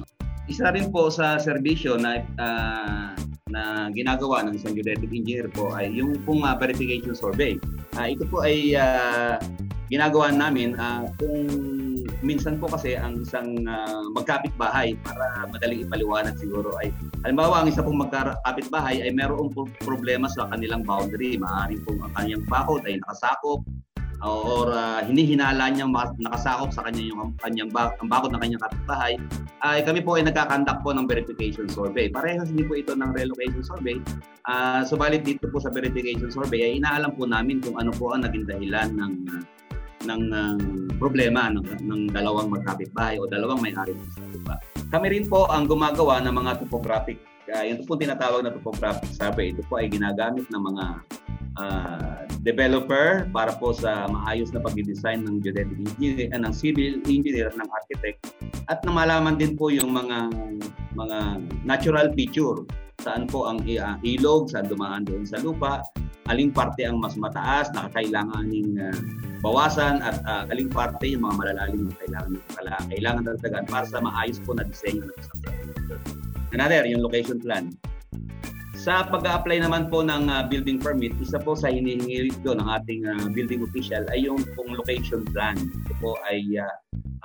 Isa 0.49 0.73
rin 0.73 0.89
po 0.89 1.13
sa 1.13 1.37
serbisyo 1.37 2.01
na 2.01 2.25
uh, 2.41 3.13
na 3.49 3.89
ginagawa 3.93 4.45
ng 4.45 4.61
isang 4.61 4.77
geodetic 4.77 5.09
engineer 5.09 5.49
po 5.49 5.73
ay 5.73 5.89
yung 5.93 6.21
pong 6.25 6.45
uh, 6.45 6.57
verification 6.57 7.17
survey. 7.17 7.57
Uh, 7.97 8.13
ito 8.13 8.25
po 8.29 8.45
ay 8.45 8.77
uh, 8.77 9.41
ginagawa 9.89 10.29
namin 10.33 10.77
uh, 10.77 11.09
kung 11.17 11.49
minsan 12.21 12.61
po 12.61 12.69
kasi 12.69 12.97
ang 12.97 13.25
isang 13.25 13.65
uh, 13.65 14.05
magkapit-bahay 14.13 14.97
para 15.01 15.49
madaling 15.49 15.87
ipaliwanag 15.87 16.37
siguro 16.37 16.77
ay 16.83 16.93
halimbawa 17.25 17.65
ang 17.65 17.73
isa 17.73 17.81
pong 17.81 18.05
magkapit-bahay 18.05 19.01
ay 19.01 19.13
mayroong 19.17 19.53
problema 19.81 20.29
sa 20.29 20.49
kanilang 20.53 20.85
boundary. 20.85 21.41
Maaaring 21.41 21.81
po 21.89 21.97
ang 22.05 22.13
kanyang 22.17 22.45
bakod 22.49 22.85
ay 22.85 23.01
nakasakop 23.01 23.65
or 24.23 24.75
uh, 24.75 25.01
hinihinala 25.07 25.71
niyang 25.71 25.95
nakasakop 26.19 26.75
sa 26.75 26.83
kanya 26.87 27.07
yung 27.07 27.35
kanyang 27.39 27.71
bak 27.71 27.95
ang 28.03 28.11
bakod 28.11 28.35
ng 28.35 28.41
kanyang 28.43 28.63
kapitbahay, 28.67 29.15
ay 29.63 29.83
kami 29.87 30.03
po 30.03 30.19
ay 30.19 30.27
nagkakandak 30.27 30.83
po 30.83 30.91
ng 30.91 31.07
verification 31.07 31.71
survey. 31.71 32.11
Parehas 32.11 32.51
din 32.51 32.67
po 32.67 32.75
ito 32.75 32.95
ng 32.99 33.11
relocation 33.15 33.63
survey. 33.63 33.99
Uh, 34.51 34.83
subalit 34.83 35.23
dito 35.23 35.47
po 35.51 35.63
sa 35.63 35.71
verification 35.71 36.31
survey 36.31 36.67
ay 36.67 36.73
inaalam 36.83 37.15
po 37.15 37.27
namin 37.27 37.63
kung 37.63 37.79
ano 37.79 37.95
po 37.95 38.11
ang 38.11 38.27
naging 38.27 38.47
dahilan 38.47 38.91
ng 38.95 39.13
uh, 39.31 39.43
ng 40.07 40.23
uh, 40.31 40.57
problema 41.03 41.51
ng, 41.51 41.67
ng 41.83 42.01
dalawang 42.15 42.47
magkapitbahay 42.55 43.19
o 43.19 43.27
dalawang 43.27 43.59
may-ari 43.59 43.95
ng 43.95 44.11
sa 44.15 44.23
lupa. 44.31 44.55
Kami 44.95 45.07
rin 45.11 45.25
po 45.27 45.51
ang 45.51 45.67
gumagawa 45.67 46.23
ng 46.23 46.33
mga 46.33 46.53
topographic, 46.65 47.19
uh, 47.51 47.67
yung 47.67 47.83
po 47.83 47.99
tinatawag 47.99 48.47
na 48.47 48.55
topographic 48.55 49.11
survey. 49.11 49.51
Ito 49.51 49.67
po 49.67 49.83
ay 49.83 49.91
ginagamit 49.91 50.47
ng 50.49 50.63
mga 50.63 50.85
uh, 51.59 52.25
developer 52.47 53.27
para 53.35 53.53
po 53.59 53.75
sa 53.75 54.07
maayos 54.09 54.55
na 54.55 54.63
pag-design 54.63 55.27
ng 55.27 55.43
geodetic 55.43 55.75
engineer, 55.75 56.31
uh, 56.33 56.41
ng 56.41 56.53
civil 56.55 57.03
engineer, 57.05 57.51
ng 57.53 57.69
architect. 57.69 58.33
At 58.71 58.81
na 58.87 58.95
malaman 58.95 59.37
din 59.37 59.59
po 59.59 59.69
yung 59.69 59.93
mga 59.93 60.33
mga 60.95 61.19
natural 61.67 62.15
feature. 62.15 62.65
Saan 62.99 63.31
po 63.31 63.47
ang 63.47 63.63
uh, 63.63 63.97
ilog, 64.03 64.51
saan 64.51 64.67
dumaan 64.67 65.07
doon 65.07 65.23
sa 65.23 65.39
lupa, 65.39 65.83
aling 66.29 66.51
parte 66.51 66.83
ang 66.83 66.99
mas 66.99 67.15
mataas 67.15 67.71
na 67.73 67.87
kailanganing 67.95 68.75
uh, 68.79 68.99
bawasan 69.39 70.03
at 70.03 70.19
uh, 70.27 70.45
aling 70.51 70.67
parte 70.67 71.15
yung 71.15 71.23
mga 71.23 71.35
malalalim 71.39 71.81
na 71.87 71.95
kailangan 72.03 72.33
kailangan 72.91 73.23
dagdagan 73.23 73.65
para 73.71 73.87
sa 73.87 74.03
maayos 74.03 74.43
po 74.43 74.59
na 74.59 74.67
disenyo 74.67 75.07
ng 75.07 75.17
isang 75.19 75.41
Another, 76.49 76.89
yung 76.89 77.05
location 77.05 77.37
plan. 77.37 77.77
Sa 78.79 79.03
pag-apply 79.03 79.59
naman 79.67 79.91
po 79.91 80.07
ng 80.07 80.31
uh, 80.31 80.47
building 80.47 80.79
permit, 80.79 81.11
isa 81.19 81.43
po 81.43 81.59
sa 81.59 81.67
hinihingi 81.67 82.31
rito 82.31 82.55
ng 82.55 82.63
ating 82.63 83.11
uh, 83.11 83.27
building 83.35 83.67
official 83.67 84.07
ay 84.15 84.31
yung 84.31 84.39
pong 84.55 84.71
location 84.71 85.27
plan. 85.35 85.59
Ito 85.59 85.93
po 85.99 86.15
ay 86.31 86.47
uh, 86.63 86.75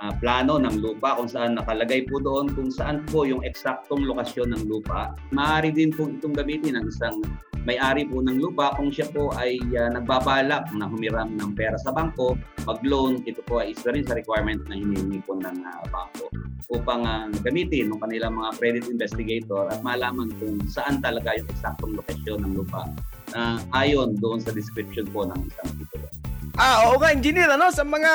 uh, 0.00 0.12
plano 0.18 0.58
ng 0.58 0.82
lupa 0.82 1.18
kung 1.18 1.30
saan 1.30 1.58
nakalagay 1.58 2.06
po 2.08 2.18
doon 2.18 2.50
kung 2.52 2.70
saan 2.70 3.02
po 3.06 3.26
yung 3.28 3.42
eksaktong 3.46 4.06
lokasyon 4.06 4.54
ng 4.54 4.62
lupa. 4.66 5.14
Maaari 5.30 5.70
din 5.70 5.94
po 5.94 6.08
itong 6.08 6.34
gamitin 6.34 6.78
ng 6.80 6.86
isang 6.90 7.20
may-ari 7.64 8.04
po 8.04 8.20
ng 8.20 8.36
lupa 8.36 8.76
kung 8.76 8.92
siya 8.92 9.08
po 9.08 9.32
ay 9.40 9.56
uh, 9.72 9.90
nagbabalak 9.96 10.68
na 10.76 10.84
humiram 10.84 11.32
ng 11.32 11.56
pera 11.56 11.80
sa 11.80 11.96
bangko, 11.96 12.36
mag-loan, 12.68 13.24
ito 13.24 13.40
po 13.48 13.64
ay 13.64 13.72
isa 13.72 13.88
rin 13.88 14.04
sa 14.04 14.12
requirement 14.12 14.60
na 14.68 14.76
hinihingi 14.76 15.24
po 15.24 15.32
ng 15.40 15.64
uh, 15.64 15.84
bangko 15.88 16.28
upang 16.72 17.04
uh, 17.04 17.28
gamitin 17.44 17.92
ng 17.92 18.00
kanilang 18.00 18.36
mga 18.36 18.50
credit 18.56 18.84
investigator 18.88 19.68
at 19.68 19.80
malaman 19.84 20.32
kung 20.40 20.60
saan 20.68 21.00
talaga 21.00 21.36
yung 21.36 21.48
eksaktong 21.48 21.92
lokasyon 21.96 22.40
ng 22.44 22.52
lupa 22.56 22.88
uh, 23.36 23.58
ayon 23.76 24.16
doon 24.20 24.40
sa 24.40 24.52
description 24.52 25.04
po 25.08 25.28
ng 25.28 25.40
isang 25.48 25.70
titulo. 25.80 26.08
Ah, 26.54 26.86
oo 26.86 27.02
nga, 27.02 27.10
engineer, 27.10 27.50
ano, 27.50 27.66
sa 27.74 27.82
mga 27.82 28.12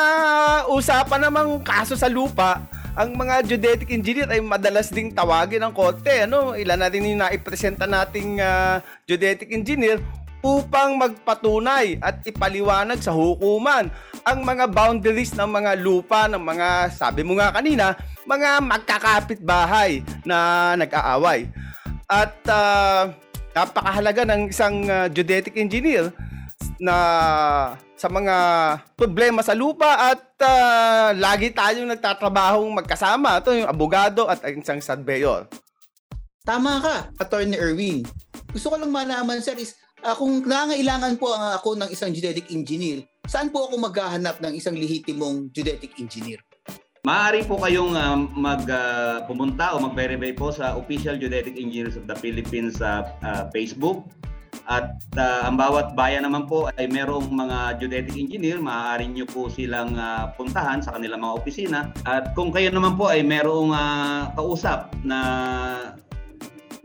usapan 0.72 1.28
namang 1.28 1.60
kaso 1.60 2.00
sa 2.00 2.08
lupa, 2.08 2.64
ang 2.96 3.12
mga 3.12 3.44
geodetic 3.44 3.92
engineer 3.92 4.32
ay 4.32 4.40
madalas 4.40 4.88
ding 4.96 5.12
tawagin 5.12 5.60
ng 5.60 5.76
korte. 5.76 6.24
Ano? 6.24 6.56
Ilan 6.56 6.80
natin 6.80 7.04
yung 7.04 7.20
naipresenta 7.20 7.84
nating 7.84 8.40
uh, 8.40 8.80
geodetic 9.04 9.52
engineer 9.52 10.00
upang 10.40 10.96
magpatunay 10.96 12.00
at 12.00 12.24
ipaliwanag 12.24 13.04
sa 13.04 13.12
hukuman 13.12 13.92
ang 14.24 14.40
mga 14.40 14.72
boundaries 14.72 15.36
ng 15.36 15.52
mga 15.52 15.76
lupa 15.84 16.32
ng 16.32 16.40
mga, 16.40 16.96
sabi 16.96 17.28
mo 17.28 17.36
nga 17.36 17.52
kanina, 17.52 17.92
mga 18.24 18.64
magkakapit 18.64 19.44
bahay 19.44 20.00
na 20.24 20.80
nag-aaway. 20.80 21.44
At 22.08 22.40
uh, 22.48 23.12
napakahalaga 23.52 24.24
ng 24.24 24.48
isang 24.48 24.88
uh, 24.88 25.12
geodetic 25.12 25.60
engineer 25.60 26.16
na 26.80 26.96
sa 28.00 28.08
mga 28.08 28.36
problema 28.96 29.44
sa 29.44 29.52
lupa 29.52 30.16
at 30.16 30.24
uh, 30.40 31.12
lagi 31.20 31.52
tayong 31.52 31.92
nagtatrabahong 31.92 32.72
magkasama. 32.80 33.44
Ito 33.44 33.52
yung 33.52 33.68
abogado 33.68 34.24
at 34.32 34.40
ang 34.40 34.64
isang 34.64 34.80
surveyor. 34.80 35.52
Tama 36.48 36.80
ka, 36.80 37.12
Attorney 37.20 37.60
Erwin. 37.60 38.08
Gusto 38.56 38.72
ko 38.72 38.80
lang 38.80 38.96
malaman, 38.96 39.44
sir, 39.44 39.60
is 39.60 39.76
uh, 40.00 40.16
kung 40.16 40.48
nangangailangan 40.48 41.20
po 41.20 41.36
ang 41.36 41.60
ako 41.60 41.76
ng 41.76 41.92
isang 41.92 42.16
geodetic 42.16 42.48
engineer, 42.56 43.04
saan 43.28 43.52
po 43.52 43.68
ako 43.68 43.76
maghahanap 43.84 44.40
ng 44.40 44.56
isang 44.56 44.80
lehitimong 44.80 45.52
geodetic 45.52 46.00
engineer? 46.00 46.40
Maaari 47.04 47.44
po 47.44 47.60
kayong 47.60 48.00
uh, 48.00 48.16
mag 48.32 48.64
uh, 48.64 49.28
pumunta 49.28 49.76
o 49.76 49.84
mag-verify 49.84 50.32
po 50.32 50.56
sa 50.56 50.80
Official 50.80 51.20
Geodetic 51.20 51.56
Engineers 51.60 51.96
of 51.96 52.08
the 52.08 52.16
Philippines 52.16 52.80
sa 52.80 53.08
uh, 53.24 53.48
Facebook 53.52 54.08
At 54.70 55.02
ah, 55.18 55.50
ang 55.50 55.58
bawat 55.58 55.98
bayan 55.98 56.30
naman 56.30 56.46
po 56.46 56.70
ay 56.78 56.86
merong 56.86 57.34
mga 57.34 57.82
geodetic 57.82 58.14
engineer, 58.14 58.62
maaari 58.62 59.10
nyo 59.10 59.26
po 59.26 59.50
silang 59.50 59.98
ah, 59.98 60.30
puntahan 60.38 60.78
sa 60.78 60.94
kanilang 60.94 61.26
mga 61.26 61.34
opisina. 61.42 61.80
At 62.06 62.38
kung 62.38 62.54
kayo 62.54 62.70
naman 62.70 62.94
po 62.94 63.10
ay 63.10 63.26
merong 63.26 63.74
ah, 63.74 64.30
kausap 64.38 64.94
na 65.02 65.20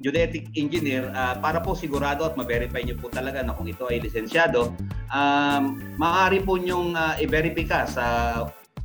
geodetic 0.00 0.49
engineer 0.57 1.12
ah, 1.12 1.37
para 1.37 1.61
po 1.61 1.76
sigurado 1.76 2.25
at 2.25 2.41
ma-verify 2.41 2.81
nyo 2.81 2.97
po 2.97 3.12
talaga 3.12 3.45
na 3.45 3.53
kung 3.53 3.69
ito 3.69 3.85
ay 3.93 4.00
lisensyado, 4.00 4.73
um, 5.12 5.76
maaari 6.00 6.41
po 6.41 6.57
nyong 6.57 6.97
ah, 6.97 7.21
i-verify 7.21 7.85
sa 7.85 8.05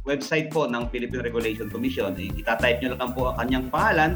website 0.07 0.51
po 0.51 0.67
ng 0.67 0.91
Philippine 0.91 1.23
Regulation 1.23 1.67
Commission. 1.71 2.15
I- 2.19 2.35
Itatype 2.35 2.83
nyo 2.83 2.99
lang 2.99 3.11
po 3.15 3.31
ang 3.31 3.37
kanyang 3.47 3.65
pangalan 3.71 4.11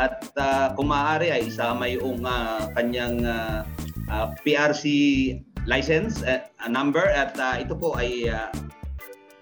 at 0.00 0.20
ah, 0.40 0.72
kung 0.72 0.88
maaari 0.88 1.28
ay 1.28 1.48
isama 1.48 1.88
yung 1.92 2.24
ah, 2.24 2.72
kanyang 2.72 3.20
ah, 3.24 3.64
ah, 4.10 4.32
PRC 4.42 4.84
license 5.64 6.20
eh, 6.24 6.44
a 6.60 6.68
number 6.68 7.04
at 7.04 7.36
ah, 7.40 7.56
ito 7.56 7.72
po 7.76 7.96
ay 7.96 8.28
ah, 8.28 8.52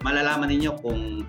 malalaman 0.03 0.51
ninyo 0.51 0.73
kung 0.83 1.27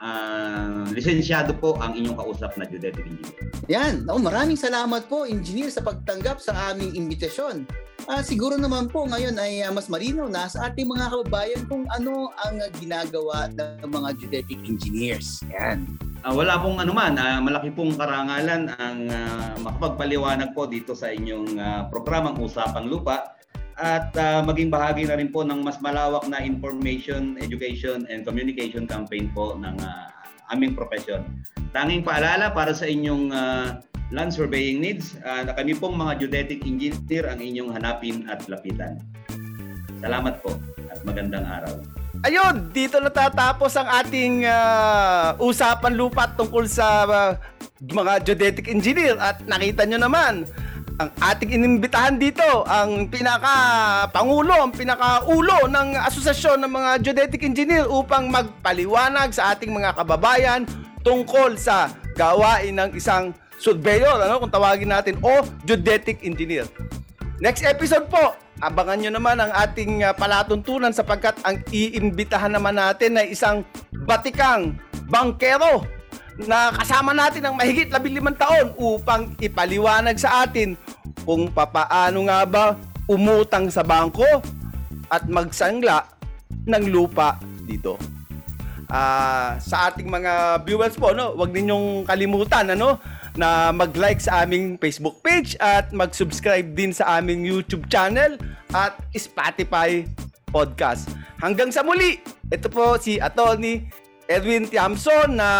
ah, 0.00 0.84
lisensyado 0.92 1.56
po 1.56 1.76
ang 1.80 1.96
inyong 1.96 2.16
kausap 2.16 2.56
na 2.56 2.64
geodetic 2.68 3.04
engineer. 3.04 3.48
Yan. 3.68 4.08
Oh, 4.08 4.20
maraming 4.20 4.56
salamat 4.56 5.06
po, 5.06 5.28
engineer, 5.28 5.68
sa 5.72 5.84
pagtanggap 5.84 6.40
sa 6.40 6.72
aming 6.72 6.96
imbitasyon. 6.96 7.68
Ah, 8.08 8.24
siguro 8.24 8.56
naman 8.56 8.88
po 8.88 9.04
ngayon 9.04 9.36
ay 9.36 9.62
ah, 9.62 9.72
mas 9.72 9.86
malinaw 9.92 10.26
na 10.26 10.48
sa 10.48 10.72
ating 10.72 10.88
mga 10.88 11.12
kababayan 11.12 11.62
kung 11.68 11.84
ano 11.92 12.32
ang 12.48 12.58
ginagawa 12.80 13.52
ng 13.52 13.88
mga 13.88 14.08
geodetic 14.18 14.60
engineers. 14.64 15.44
Yan. 15.52 15.84
Ah, 16.20 16.36
wala 16.36 16.60
pong 16.60 16.76
anuman, 16.76 17.16
ah, 17.16 17.40
malaki 17.40 17.72
pong 17.72 17.96
karangalan 17.96 18.68
ang 18.76 19.08
ah, 19.08 19.56
makapagpaliwanag 19.56 20.52
po 20.52 20.68
dito 20.68 20.92
sa 20.92 21.08
inyong 21.08 21.56
ah, 21.56 21.82
programang 21.88 22.36
Usapang 22.36 22.92
Lupa 22.92 23.40
at 23.80 24.12
ah, 24.20 24.44
maging 24.44 24.68
bahagi 24.68 25.08
na 25.08 25.16
rin 25.16 25.32
po 25.32 25.40
ng 25.48 25.64
mas 25.64 25.80
malawak 25.80 26.28
na 26.28 26.44
information, 26.44 27.40
education, 27.40 28.04
and 28.12 28.28
communication 28.28 28.84
campaign 28.84 29.32
po 29.32 29.56
ng 29.56 29.72
ah, 29.80 30.12
aming 30.52 30.76
profesyon. 30.76 31.24
Tanging 31.72 32.04
paalala 32.04 32.52
para 32.52 32.76
sa 32.76 32.84
inyong 32.84 33.32
ah, 33.32 33.80
land 34.12 34.28
surveying 34.28 34.84
needs, 34.84 35.16
ah, 35.24 35.40
na 35.40 35.56
kami 35.56 35.72
pong 35.72 35.96
mga 35.96 36.20
geodetic 36.20 36.68
engineer 36.68 37.32
ang 37.32 37.40
inyong 37.40 37.72
hanapin 37.72 38.28
at 38.28 38.44
lapitan. 38.44 39.00
Salamat 40.04 40.44
po 40.44 40.52
at 40.92 41.00
magandang 41.00 41.48
araw. 41.48 41.99
Ayun, 42.20 42.68
dito 42.68 43.00
natatapos 43.00 43.80
ang 43.80 43.88
ating 44.04 44.44
ah, 44.44 45.32
usapan 45.40 45.96
lupa 45.96 46.28
tungkol 46.36 46.68
sa 46.68 47.08
ah, 47.08 47.32
mga 47.80 48.20
geodetic 48.28 48.68
engineer 48.68 49.16
at 49.16 49.40
nakita 49.48 49.88
nyo 49.88 50.04
naman 50.04 50.44
ang 51.00 51.08
ating 51.16 51.56
inimbitahan 51.56 52.20
dito, 52.20 52.44
ang 52.68 53.08
pinaka 53.08 54.04
pangulo, 54.12 54.52
ang 54.52 54.68
pinaka 54.68 55.24
ulo 55.32 55.64
ng 55.64 55.96
asosasyon 55.96 56.60
ng 56.60 56.72
mga 56.76 56.90
geodetic 57.00 57.40
engineer 57.40 57.88
upang 57.88 58.28
magpaliwanag 58.28 59.32
sa 59.32 59.56
ating 59.56 59.72
mga 59.72 59.96
kababayan 59.96 60.68
tungkol 61.00 61.56
sa 61.56 61.88
gawain 62.20 62.76
ng 62.76 63.00
isang 63.00 63.32
surveyor, 63.56 64.20
ano 64.20 64.44
kung 64.44 64.52
tawagin 64.52 64.92
natin, 64.92 65.16
o 65.24 65.40
geodetic 65.64 66.20
engineer. 66.20 66.68
Next 67.40 67.64
episode 67.64 68.12
po, 68.12 68.36
abangan 68.60 69.00
nyo 69.00 69.10
naman 69.16 69.40
ang 69.40 69.52
ating 69.56 70.04
uh, 70.04 70.12
palatuntunan 70.12 70.92
sapagkat 70.92 71.34
ang 71.42 71.64
iimbitahan 71.72 72.52
naman 72.52 72.76
natin 72.76 73.16
ay 73.16 73.32
isang 73.32 73.64
batikang 74.04 74.76
bangkero 75.08 75.88
na 76.44 76.72
kasama 76.72 77.12
natin 77.16 77.44
ang 77.44 77.56
mahigit 77.56 77.88
15 77.88 78.36
taon 78.36 78.66
upang 78.76 79.32
ipaliwanag 79.40 80.16
sa 80.16 80.44
atin 80.44 80.76
kung 81.24 81.48
papaano 81.52 82.28
nga 82.28 82.44
ba 82.44 82.64
umutang 83.08 83.68
sa 83.72 83.84
bangko 83.84 84.28
at 85.10 85.26
magsangla 85.26 86.06
ng 86.64 86.84
lupa 86.88 87.40
dito. 87.66 87.98
Ah, 88.90 89.58
sa 89.62 89.90
ating 89.90 90.10
mga 90.10 90.62
viewers 90.66 90.98
po, 90.98 91.14
no, 91.14 91.34
wag 91.38 91.54
ninyong 91.54 92.06
kalimutan 92.06 92.74
ano 92.74 92.98
na 93.36 93.70
mag-like 93.70 94.18
sa 94.18 94.42
aming 94.42 94.78
Facebook 94.78 95.22
page 95.22 95.54
at 95.62 95.90
mag-subscribe 95.94 96.74
din 96.74 96.90
sa 96.90 97.18
aming 97.18 97.46
YouTube 97.46 97.86
channel 97.90 98.38
at 98.74 98.96
Spotify 99.14 100.06
podcast. 100.50 101.10
Hanggang 101.38 101.70
sa 101.70 101.86
muli, 101.86 102.18
ito 102.50 102.66
po 102.66 102.98
si 102.98 103.22
Attorney 103.22 103.86
Edwin 104.30 104.66
Tiamson 104.66 105.38
na 105.38 105.50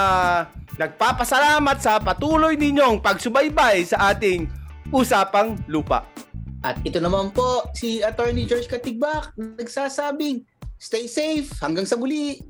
nagpapasalamat 0.78 1.76
sa 1.82 1.98
patuloy 1.98 2.54
ninyong 2.54 3.02
pagsubaybay 3.02 3.82
sa 3.82 4.14
ating 4.14 4.46
Usapang 4.90 5.58
Lupa. 5.70 6.06
At 6.60 6.76
ito 6.84 7.00
naman 7.00 7.32
po 7.32 7.70
si 7.72 8.04
Attorney 8.04 8.44
George 8.44 8.68
Katigbak 8.68 9.32
nagsasabing 9.36 10.44
stay 10.80 11.04
safe 11.08 11.52
hanggang 11.60 11.84
sa 11.84 11.96
muli. 11.96 12.40